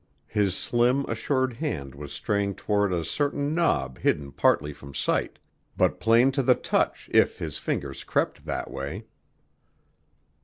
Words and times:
His 0.29 0.57
slim, 0.57 1.05
assured 1.07 1.53
hand 1.53 1.93
was 1.93 2.11
straying 2.11 2.55
toward 2.55 2.91
a 2.91 3.05
certain 3.05 3.53
knob 3.53 3.99
hidden 3.99 4.31
partly 4.31 4.73
from 4.73 4.95
sight, 4.95 5.37
but 5.77 5.99
plain 5.99 6.31
to 6.31 6.41
the 6.41 6.55
touch 6.55 7.07
if 7.13 7.37
his 7.37 7.59
fingers 7.59 8.03
crept 8.03 8.47
that 8.47 8.71
way. 8.71 9.05